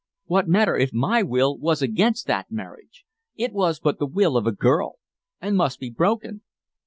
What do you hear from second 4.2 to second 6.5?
of a girl, and must be broken.